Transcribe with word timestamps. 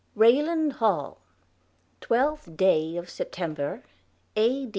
Raylande 0.17 0.71
Hall, 0.77 1.19
12th 2.01 2.57
day 2.57 2.97
of 2.97 3.07
September, 3.07 3.83
A. 4.35 4.67